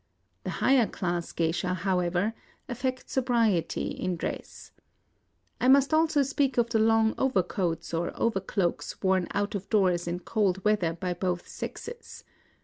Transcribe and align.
The 0.43 0.49
higher 0.65 0.87
class 0.87 1.31
geisha, 1.31 1.75
however, 1.75 2.33
affect 2.67 3.07
sobriety 3.11 3.89
in 3.89 4.15
dress. 4.17 4.71
I 5.59 5.67
must 5.67 5.93
also 5.93 6.23
speak 6.23 6.57
of 6.57 6.71
the 6.71 6.79
long 6.79 7.13
overcoats 7.19 7.93
or 7.93 8.09
overcloaks 8.15 8.99
worn 9.03 9.27
out 9.35 9.53
of 9.53 9.69
doors 9.69 10.07
in 10.07 10.21
cold 10.21 10.65
weather 10.65 10.93
by 10.93 11.13
both 11.13 11.47
sexes. 11.47 12.23